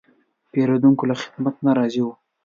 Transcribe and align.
پیرودونکی 0.51 1.05
له 1.09 1.15
خدمت 1.21 1.55
نه 1.65 1.71
راضي 1.77 2.01
و. 2.03 2.07